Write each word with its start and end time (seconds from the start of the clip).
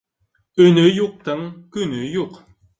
Өнө 0.65 0.85
юҡтың 0.89 1.45
көнө 1.77 2.03
юҡ. 2.19 2.45